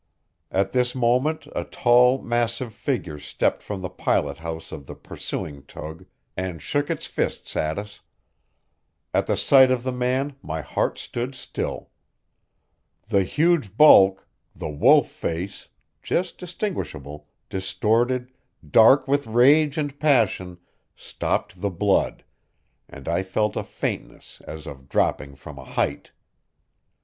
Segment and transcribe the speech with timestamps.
[0.49, 5.61] At this moment a tall, massive figure stepped from the pilot house of the pursuing
[5.67, 7.99] tug and shook its fists at us.
[9.13, 11.91] At the sight of the man my heart stood still.
[13.09, 15.67] The huge bulk, the wolf face,
[16.01, 18.31] just distinguishable, distorted,
[18.67, 20.57] dark with rage and passion,
[20.95, 22.23] stopped the blood,
[22.89, 26.09] and I felt a faintness as of dropping from a height.